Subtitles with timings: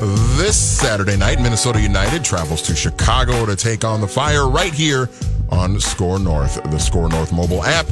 [0.00, 1.40] this Saturday night.
[1.40, 5.08] Minnesota United travels to Chicago to take on the Fire right here
[5.50, 7.86] on SKOR North, the SKOR North mobile app,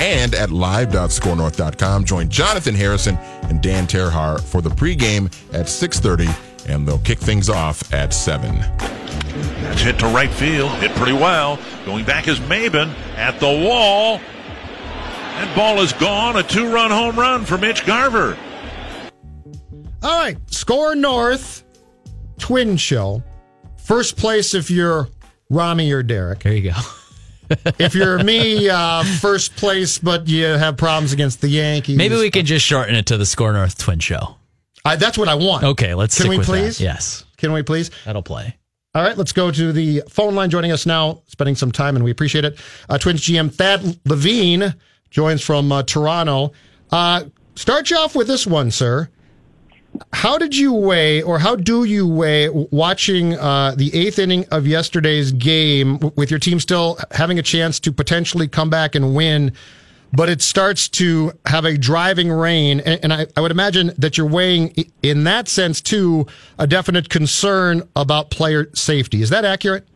[0.00, 2.04] and at live.scorenorth.com.
[2.04, 7.48] Join Jonathan Harrison and Dan Terhar for the pregame at 6.30, and they'll kick things
[7.48, 8.56] off at 7.
[8.58, 10.70] That's hit to right field.
[10.72, 11.58] Hit pretty well.
[11.84, 14.18] Going back is Maybin at the wall.
[14.18, 16.36] That ball is gone.
[16.36, 18.36] A two run home run for Mitch Garver.
[20.02, 20.36] All right.
[20.50, 21.64] SKOR North
[22.38, 23.22] Twin Show.
[23.84, 25.08] First place if you're
[25.50, 26.40] Rami or Derek.
[26.40, 26.78] There you go.
[27.78, 31.96] if you're me, uh, first place, but you have problems against the Yankees.
[31.96, 34.36] Maybe we can just shorten it to the SKOR North Twin Show.
[34.84, 35.64] I, that's what I want.
[35.64, 36.16] Okay, let's.
[36.16, 36.78] Can stick we with please?
[36.78, 36.84] That.
[36.84, 37.90] Yes, Can we please?
[38.04, 38.56] that'll play.
[38.94, 40.50] All right, let's go to the phone line.
[40.50, 42.58] Joining us now, spending some time, and we appreciate it.
[42.88, 44.74] Uh, Twins GM Thad Levine
[45.10, 46.52] joins from uh, Toronto.
[46.90, 49.08] Uh, start you off with this one, sir.
[50.12, 54.66] How did you weigh, or how do you weigh, watching uh, the eighth inning of
[54.66, 59.52] yesterday's game with your team still having a chance to potentially come back and win,
[60.12, 62.80] but it starts to have a driving rain?
[62.80, 66.26] And, and I, I would imagine that you're weighing, in that sense, too,
[66.58, 69.22] a definite concern about player safety.
[69.22, 69.86] Is that accurate?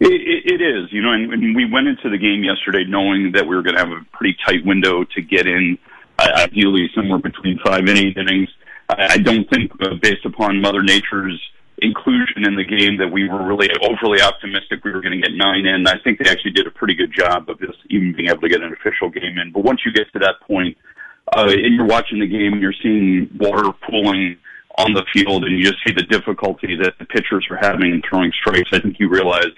[0.00, 3.32] It, it, it is, you know, and, and we went into the game yesterday knowing
[3.32, 5.78] that we were going to have a pretty tight window to get in,
[6.18, 8.48] uh, ideally somewhere between five and eight innings.
[8.88, 11.40] I, don't think, uh, based upon Mother Nature's
[11.78, 15.36] inclusion in the game, that we were really overly optimistic we were going to get
[15.36, 15.86] nine in.
[15.86, 18.48] I think they actually did a pretty good job of just even being able to
[18.48, 19.52] get an official game in.
[19.52, 20.76] But once you get to that point,
[21.34, 24.36] uh, and you're watching the game and you're seeing water pooling
[24.76, 28.02] on the field, and you just see the difficulty that the pitchers are having in
[28.08, 29.52] throwing strikes, I think you realize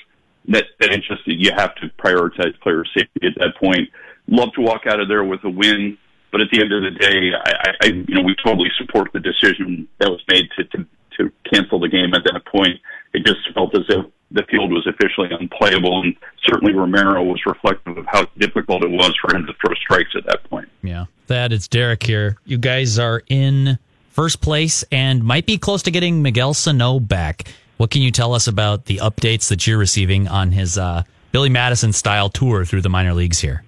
[0.48, 3.88] that, that it's just you have to prioritize player safety at that point.
[4.28, 5.96] Love to walk out of there with a win,
[6.36, 9.20] but at the end of the day, I, I you know we totally support the
[9.20, 12.78] decision that was made to, to to cancel the game at that point.
[13.14, 16.14] It just felt as if the field was officially unplayable, and
[16.44, 20.26] certainly Romero was reflective of how difficult it was for him to throw strikes at
[20.26, 20.68] that point.
[20.82, 22.36] Yeah, that it's Derek here.
[22.44, 23.78] You guys are in
[24.10, 27.48] first place and might be close to getting Miguel Sano back.
[27.78, 31.48] What can you tell us about the updates that you're receiving on his uh, Billy
[31.48, 33.62] Madison style tour through the minor leagues here?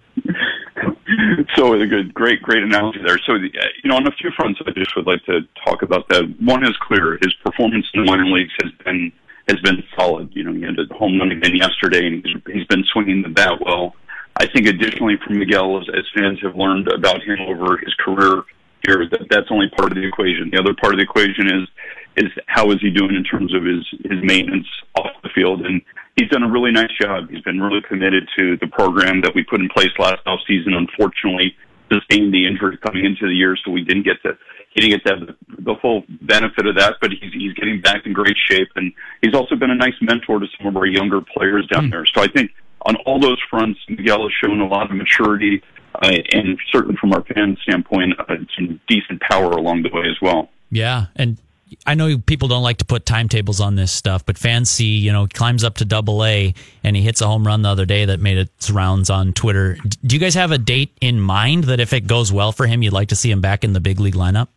[1.58, 3.19] So a good, great, great analogy there.
[3.26, 5.82] So, the, uh, you know, on a few fronts, I just would like to talk
[5.82, 6.22] about that.
[6.41, 9.12] One is clear: his performance in the minor leagues has been
[9.48, 10.30] has been solid.
[10.32, 13.28] You know, he had a home run again yesterday, and he's, he's been swinging the
[13.28, 13.94] bat well.
[14.36, 18.44] I think, additionally, from Miguel, as, as fans have learned about him over his career
[18.86, 20.50] here, that that's only part of the equation.
[20.52, 21.69] The other part of the equation is
[22.16, 25.82] is how is he doing in terms of his his maintenance off the field and
[26.18, 27.30] he's done a really nice job.
[27.30, 30.74] He's been really committed to the program that we put in place last off season.
[30.74, 31.54] Unfortunately,
[31.92, 34.36] sustained the injury coming into the year, so we didn't get to
[34.74, 36.96] he didn't get to have the, the full benefit of that.
[37.00, 38.92] But he's he's getting back in great shape, and
[39.22, 41.90] he's also been a nice mentor to some of our younger players down Mm.
[41.92, 42.06] there.
[42.06, 42.50] So I think
[42.82, 45.62] on all those fronts, Miguel has shown a lot of maturity.
[46.00, 50.20] Uh, and certainly from our fan standpoint, uh, some decent power along the way as
[50.20, 50.48] well.
[50.70, 51.38] Yeah, and
[51.86, 55.26] I know people don't like to put timetables on this stuff, but see, you know,
[55.26, 58.20] climbs up to double A and he hits a home run the other day that
[58.20, 59.76] made its rounds on Twitter.
[60.04, 62.82] Do you guys have a date in mind that if it goes well for him,
[62.82, 64.48] you'd like to see him back in the big league lineup?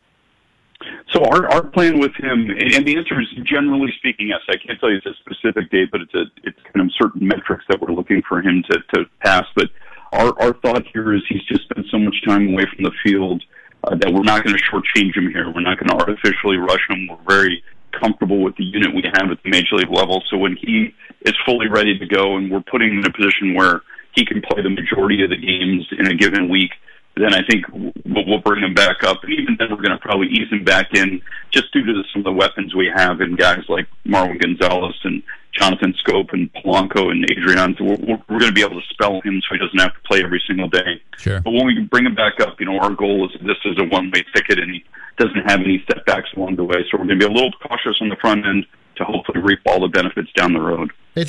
[1.14, 4.40] So our, our plan with him, and and the answer is generally speaking, yes.
[4.48, 7.28] I can't tell you it's a specific date, but it's a it's kind of certain
[7.28, 9.46] metrics that we're looking for him to, to pass.
[9.56, 9.70] But
[10.14, 13.44] our, our thought here is he's just spent so much time away from the field
[13.84, 15.52] uh, that we're not going to shortchange him here.
[15.54, 17.08] We're not going to artificially rush him.
[17.10, 17.64] We're very
[18.00, 20.24] comfortable with the unit we have at the major league level.
[20.30, 20.94] So when he
[21.26, 23.82] is fully ready to go, and we're putting him in a position where
[24.16, 26.72] he can play the majority of the games in a given week,
[27.16, 27.66] then I think
[28.06, 29.24] we'll, bring him back up.
[29.24, 31.22] And even then, we're going to probably ease him back in
[31.52, 35.22] just due to some of the weapons we have in guys like Marwin Gonzalez and
[35.54, 37.76] Jonathan Schoop and Polanco and Adrian.
[37.78, 40.00] So we're, we're, going to be able to spell him so he doesn't have to
[40.08, 41.02] play every single day.
[41.18, 41.42] Sure.
[41.42, 43.84] But when we bring him back up, you know, our goal is this is a
[43.84, 44.84] one-way ticket, and he
[45.18, 46.86] doesn't have any setbacks along the way.
[46.90, 48.66] So we're going to be a little cautious on the front end
[48.96, 50.92] to hopefully reap all the benefits down the road.
[51.16, 51.26] Hey,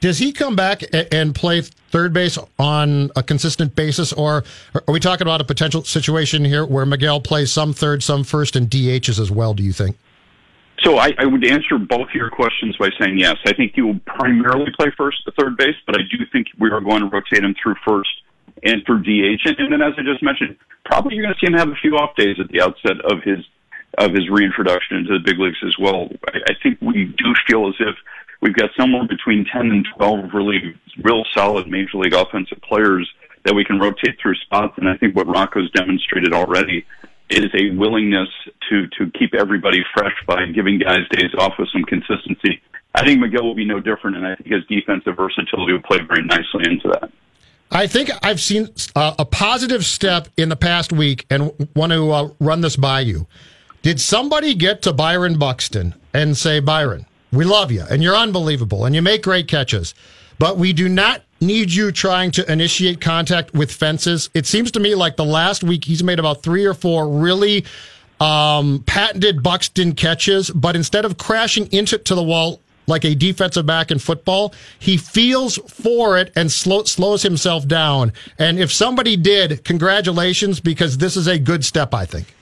[0.00, 0.82] does he come back
[1.12, 4.42] and play third base on a consistent basis, or
[4.74, 8.56] are we talking about a potential situation here where Miguel plays some third, some first,
[8.56, 9.54] and DHs as well?
[9.54, 9.96] Do you think?
[10.82, 13.36] So I, I would answer both your questions by saying yes.
[13.46, 16.70] I think he will primarily play first to third base, but I do think we
[16.70, 18.10] are going to rotate him through first
[18.64, 19.46] and through DH.
[19.46, 21.76] And, and then, as I just mentioned, probably you're going to see him have a
[21.80, 23.38] few off days at the outset of his
[23.98, 26.08] of his reintroduction into the big leagues as well.
[26.28, 27.94] I, I think we do feel as if
[28.40, 30.74] we've got somewhere between 10 and 12 really
[31.04, 33.08] real solid major league offensive players
[33.44, 34.74] that we can rotate through spots.
[34.78, 36.86] And I think what Rocco's demonstrated already
[37.32, 38.28] is a willingness
[38.68, 42.60] to to keep everybody fresh by giving guys days off with some consistency.
[42.94, 45.98] I think Miguel will be no different, and I think his defensive versatility will play
[46.06, 47.10] very nicely into that.
[47.70, 52.10] I think I've seen uh, a positive step in the past week and want to
[52.10, 53.26] uh, run this by you.
[53.80, 58.84] Did somebody get to Byron Buxton and say, Byron, we love you and you're unbelievable
[58.84, 59.94] and you make great catches,
[60.38, 64.30] but we do not need you trying to initiate contact with fences?
[64.32, 67.66] It seems to me like the last week he's made about three or four really
[68.20, 73.66] um, patented Buxton catches, but instead of crashing into to the wall like a defensive
[73.66, 74.54] back in football.
[74.78, 78.12] He feels for it and slow, slows himself down.
[78.38, 82.34] And if somebody did, congratulations, because this is a good step, I think.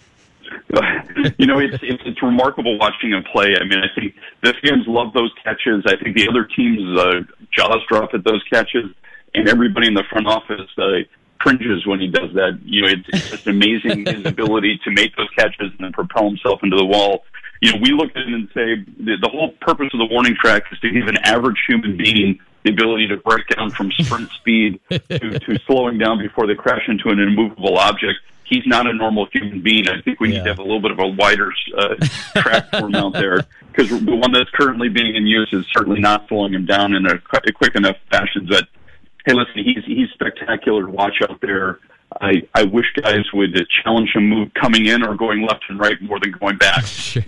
[1.39, 3.55] You know, it's, it's it's remarkable watching him play.
[3.61, 5.85] I mean, I think the fans love those catches.
[5.87, 7.21] I think the other teams' uh,
[7.53, 8.87] jaws drop at those catches,
[9.35, 11.05] and everybody in the front office uh,
[11.39, 12.59] cringes when he does that.
[12.65, 16.29] You know, it's, it's just amazing his ability to make those catches and then propel
[16.29, 17.25] himself into the wall
[17.61, 20.35] you know, we look at it and say the, the whole purpose of the warning
[20.35, 24.31] track is to give an average human being the ability to break down from sprint
[24.33, 28.19] speed to, to slowing down before they crash into an immovable object.
[28.51, 29.89] He's not a normal human being.
[29.89, 30.39] I think we yeah.
[30.39, 31.95] need to have a little bit of a wider uh,
[32.37, 36.01] track for him out there because the one that's currently being in use is certainly
[36.01, 38.65] not slowing him down in a, a quick enough fashion that,
[39.25, 41.79] hey, listen, he's he's spectacular to watch out there.
[42.21, 46.01] I, I wish guys would challenge him move coming in or going left and right
[46.03, 46.85] more than going back.
[46.87, 47.23] sure.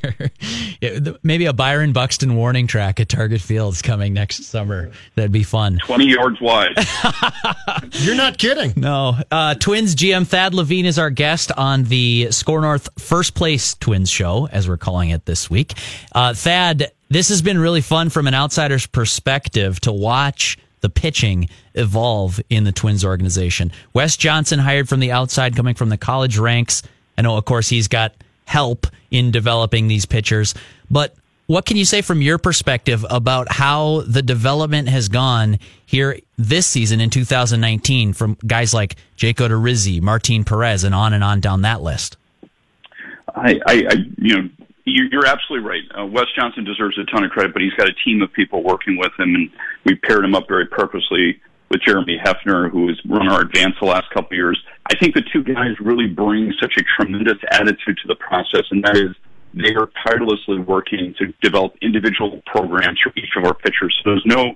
[0.80, 4.90] Yeah, maybe a Byron Buxton warning track at Target Fields coming next summer.
[5.14, 5.78] That'd be fun.
[5.84, 6.76] 20 yards wide.
[7.92, 8.72] You're not kidding.
[8.76, 9.16] No.
[9.30, 14.10] Uh, Twins GM Thad Levine is our guest on the SKOR North First Place Twins
[14.10, 15.74] show, as we're calling it this week.
[16.12, 21.48] Uh, Thad, this has been really fun from an outsider's perspective to watch the pitching
[21.74, 23.72] evolve in the Twins organization.
[23.94, 26.82] Wes Johnson hired from the outside, coming from the college ranks.
[27.16, 28.14] I know, of course, he's got
[28.44, 30.54] help in developing these pitchers,
[30.90, 31.14] but
[31.46, 36.66] what can you say from your perspective about how the development has gone here this
[36.66, 41.62] season in 2019 from guys like Jake Odorizzi, Martin Perez, and on and on down
[41.62, 42.16] that list?
[43.34, 44.48] I, I, I you know,
[44.84, 45.82] you're absolutely right.
[45.98, 48.62] Uh, Wes Johnson deserves a ton of credit, but he's got a team of people
[48.62, 49.50] working with him, and
[49.84, 51.40] we paired him up very purposely
[51.70, 54.62] with Jeremy Hefner, who has run our advance the last couple of years.
[54.90, 58.84] I think the two guys really bring such a tremendous attitude to the process, and
[58.84, 59.14] that is
[59.54, 63.98] they are tirelessly working to develop individual programs for each of our pitchers.
[64.02, 64.54] So there's no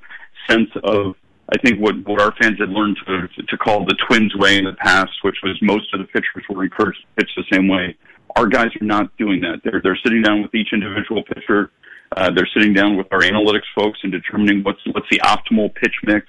[0.49, 1.15] sense of
[1.49, 4.65] I think what, what our fans had learned to, to call the twins way in
[4.65, 7.97] the past, which was most of the pitchers were encouraged to pitch the same way.
[8.37, 9.61] Our guys are not doing that.
[9.65, 11.71] They're they're sitting down with each individual pitcher.
[12.17, 15.95] Uh, they're sitting down with our analytics folks and determining what's what's the optimal pitch
[16.05, 16.27] mix,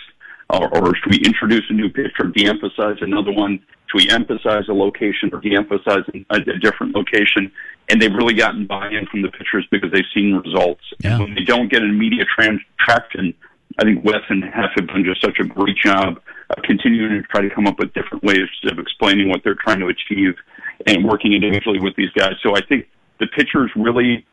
[0.49, 3.59] or, or should we introduce a new pitch or de-emphasize another one?
[3.87, 7.51] Should we emphasize a location or de-emphasize a, a different location?
[7.89, 10.81] And they've really gotten buy-in from the pitchers because they've seen results.
[10.99, 11.15] Yeah.
[11.15, 13.33] And when they don't get an immediate trans- traction,
[13.79, 17.27] I think Wes and Hef have done just such a great job of continuing to
[17.27, 20.35] try to come up with different ways of explaining what they're trying to achieve
[20.85, 22.33] and working individually with these guys.
[22.43, 22.87] So I think
[23.19, 24.25] the pitchers really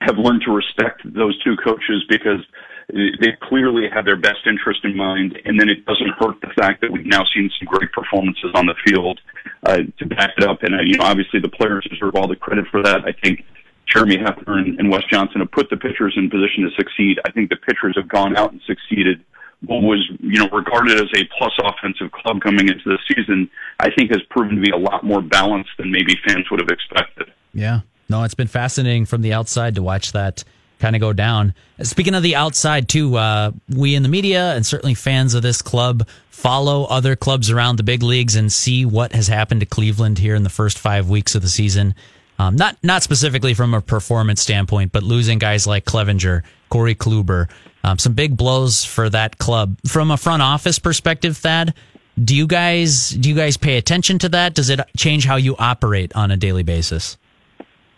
[0.00, 2.40] have learned to respect those two coaches because
[2.88, 6.80] they clearly have their best interest in mind, and then it doesn't hurt the fact
[6.82, 9.20] that we've now seen some great performances on the field
[9.64, 10.62] uh, to back it up.
[10.62, 13.04] And uh, you know, obviously, the players deserve all the credit for that.
[13.06, 13.44] I think
[13.86, 17.18] Jeremy Hefner and, and Wes Johnson have put the pitchers in position to succeed.
[17.24, 19.24] I think the pitchers have gone out and succeeded
[19.66, 23.50] what was you know regarded as a plus offensive club coming into the season,
[23.80, 26.68] I think has proven to be a lot more balanced than maybe fans would have
[26.68, 27.32] expected.
[27.54, 30.44] Yeah, no, it's been fascinating from the outside to watch that
[30.78, 31.54] kind of go down.
[31.82, 35.62] Speaking of the outside too, uh, we in the media and certainly fans of this
[35.62, 40.18] club follow other clubs around the big leagues and see what has happened to Cleveland
[40.18, 41.94] here in the first five weeks of the season.
[42.38, 47.48] Um, not not specifically from a performance standpoint, but losing guys like Clevinger, Corey Kluber,
[47.84, 49.76] um, some big blows for that club.
[49.86, 51.74] From a front office perspective, Thad,
[52.22, 54.54] do you guys do you guys pay attention to that?
[54.54, 57.16] Does it change how you operate on a daily basis?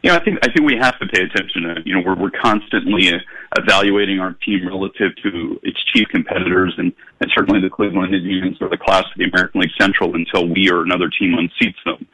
[0.03, 1.77] Yeah, I think I think we have to pay attention to.
[1.85, 3.11] You know, we're we're constantly
[3.57, 8.69] evaluating our team relative to its chief competitors, and and certainly the Cleveland Indians or
[8.69, 12.07] the class of the American League Central until we or another team unseats them.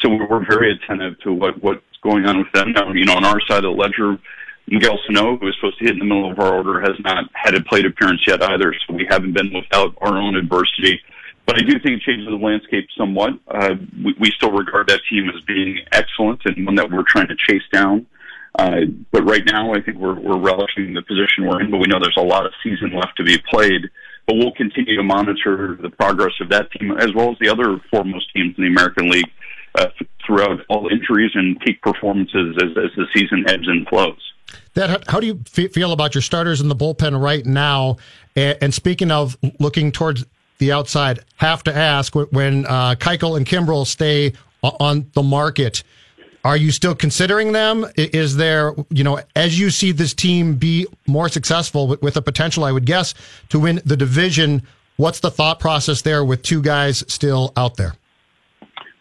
[0.00, 2.72] So we're very attentive to what what's going on with them.
[2.72, 4.18] Now, you know, on our side of the ledger,
[4.72, 7.24] Miguel Sano, who was supposed to hit in the middle of our order, has not
[7.34, 10.98] had a plate appearance yet either, so we haven't been without our own adversity.
[11.44, 13.34] But I do think it changes the landscape somewhat.
[13.46, 17.28] Uh, we, we still regard that team as being excellent and one that we're trying
[17.28, 18.06] to chase down.
[18.58, 21.86] Uh, but right now, I think we're, we're relishing the position we're in, but we
[21.86, 23.82] know there's a lot of season left to be played.
[24.26, 27.78] But we'll continue to monitor the progress of that team as well as the other
[27.90, 29.30] foremost teams in the American League
[29.74, 29.88] uh,
[30.24, 34.31] throughout all injuries and peak performances as, as the season ebbs and flows.
[34.74, 37.98] That how do you feel about your starters in the bullpen right now?
[38.34, 40.24] And, speaking of looking towards
[40.58, 45.82] the outside, have to ask when uh, Keuchel and Kimbrel stay on the market.
[46.44, 47.86] Are you still considering them?
[47.96, 52.22] Is there, you know, as you see this team be more successful with, with a
[52.22, 53.14] potential, I would guess,
[53.50, 54.62] to win the division?
[54.96, 57.94] What's the thought process there with two guys still out there?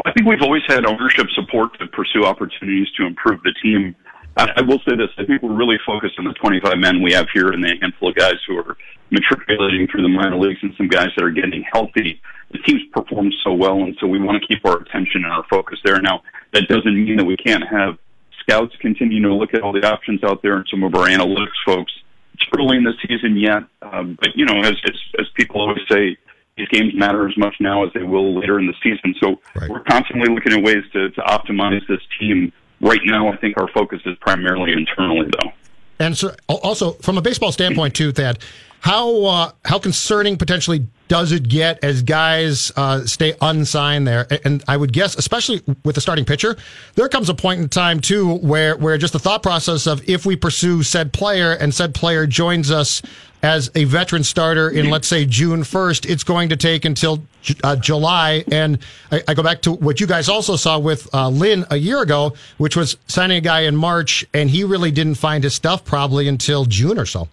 [0.06, 3.96] I think we've always had ownership support to pursue opportunities to improve the team.
[4.38, 7.14] I, I will say this: I think we're really focused on the 25 men we
[7.14, 8.78] have here and the handful of guys who are
[9.10, 12.22] matriculating through the minor leagues and some guys that are getting healthy.
[12.52, 15.46] The team's performed so well, and so we want to keep our attention and our
[15.50, 16.02] focus there.
[16.02, 16.22] Now,
[16.54, 17.98] that doesn't mean that we can't have
[18.42, 21.60] scouts continue to look at all the options out there and some of our analytics
[21.66, 21.92] folks.
[22.34, 25.82] It's early in the season yet, um, but you know, as, as as people always
[25.90, 26.18] say,
[26.58, 29.16] these games matter as much now as they will later in the season.
[29.22, 29.70] So right.
[29.70, 32.52] we're constantly looking at ways to, to optimize this team.
[32.82, 35.52] Right now, I think our focus is primarily internally, though.
[36.00, 38.40] And so, also from a baseball standpoint, too, Thad,
[38.80, 44.28] how uh, how concerning potentially does it get as guys uh, stay unsigned there?
[44.44, 46.58] And I would guess, especially with the starting pitcher,
[46.96, 50.26] there comes a point in time too where where just the thought process of if
[50.26, 53.04] we pursue said player and said player joins us
[53.44, 57.24] as a veteran starter in let's say June first, it's going to take until
[57.64, 58.44] uh, July.
[58.52, 58.80] And
[59.12, 62.02] I, I, go back to what you guys also saw with uh, Lynn a year
[62.02, 65.84] ago, which was signing a guy in March, and he really didn't find his stuff
[65.86, 67.28] probably until June or so.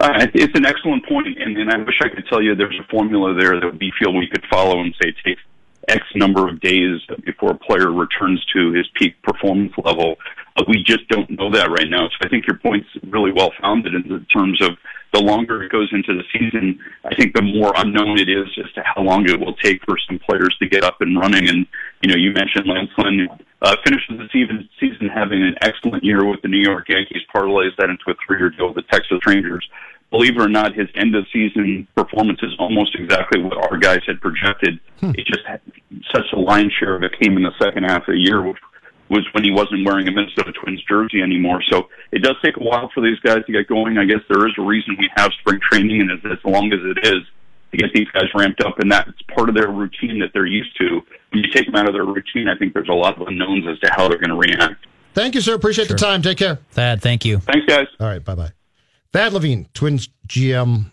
[0.00, 2.86] Uh, it's an excellent point, and, and I wish I could tell you there's a
[2.88, 5.38] formula there that we feel we could follow and say take
[5.88, 10.16] X number of days before a player returns to his peak performance level.
[10.56, 12.08] Uh, we just don't know that right now.
[12.08, 14.76] So I think your point's really well founded in terms of
[15.12, 18.70] the longer it goes into the season, I think the more unknown it is as
[18.74, 21.48] to how long it will take for some players to get up and running.
[21.48, 21.66] And,
[22.02, 23.28] you know, you mentioned Lance Lynn
[23.62, 27.74] uh, finishes the season, season having an excellent year with the New York Yankees, parlays
[27.78, 29.66] that into a three-year deal with the Texas Rangers.
[30.10, 34.00] Believe it or not, his end of season performance is almost exactly what our guys
[34.06, 34.80] had projected.
[35.00, 35.10] Hmm.
[35.10, 35.60] It just had
[36.14, 38.56] such a lion's share of it came in the second half of the year, which
[39.10, 41.62] was when he wasn't wearing a Minnesota Twins jersey anymore.
[41.70, 43.98] So it does take a while for these guys to get going.
[43.98, 46.80] I guess there is a reason we have spring training, and as, as long as
[46.82, 47.22] it is,
[47.70, 50.76] to get these guys ramped up, and that's part of their routine that they're used
[50.78, 51.00] to.
[51.30, 53.66] When you take them out of their routine, I think there's a lot of unknowns
[53.68, 54.86] as to how they're going to react.
[55.12, 55.54] Thank you, sir.
[55.54, 55.96] Appreciate sure.
[55.96, 56.22] the time.
[56.22, 56.60] Take care.
[56.70, 57.38] Thad, thank you.
[57.40, 57.86] Thanks, guys.
[58.00, 58.24] All right.
[58.24, 58.52] Bye bye.
[59.12, 60.92] Thad Levine, Twins GM